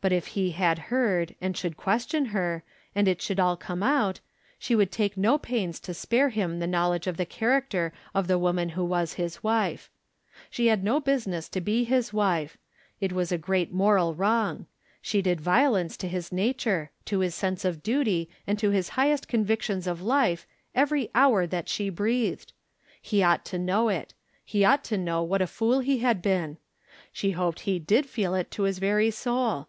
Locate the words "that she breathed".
21.46-22.52